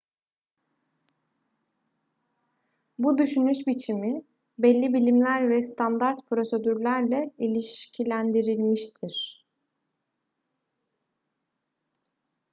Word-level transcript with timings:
bu 2.99 3.17
düşünüş 3.17 3.67
biçimi 3.67 4.21
belli 4.59 4.93
bilimler 4.93 5.49
ve 5.49 5.61
standart 5.61 6.25
prosedürlerle 6.29 7.33
ilişkilendirilmiştir 7.37 9.45